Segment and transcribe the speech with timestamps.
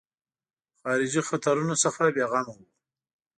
[0.81, 2.65] خارجي خطرونو څخه بېغمه وو.